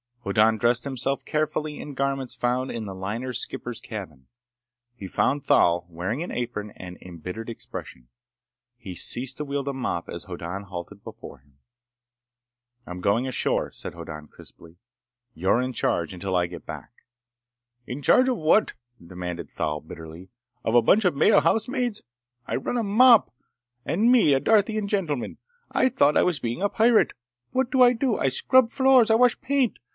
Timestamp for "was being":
26.23-26.61